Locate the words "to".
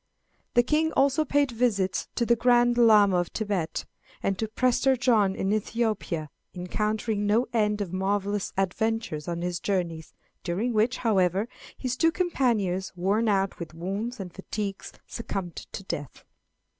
2.15-2.25, 4.39-4.47, 15.71-15.83